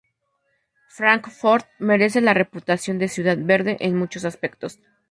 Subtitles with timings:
[0.87, 4.79] Fráncfort merece la reputación de 'ciudad verde' en muchos aspectos.